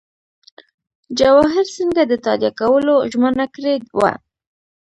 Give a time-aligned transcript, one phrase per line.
[1.19, 4.11] جواهر سینګه د تادیه کولو ژمنه کړې وه.